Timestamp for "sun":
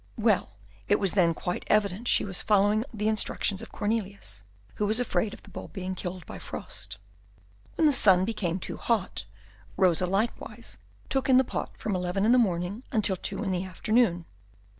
7.91-8.25